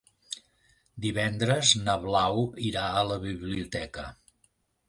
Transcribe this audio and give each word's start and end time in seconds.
Divendres 1.05 1.73
na 1.83 1.97
Blau 2.05 2.41
irà 2.71 2.89
a 3.03 3.07
la 3.13 3.19
biblioteca. 3.29 4.09